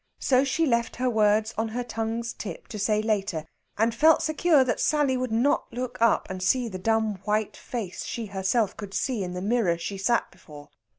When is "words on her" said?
1.11-1.83